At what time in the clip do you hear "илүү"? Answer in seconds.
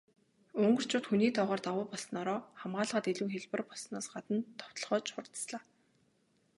3.11-3.27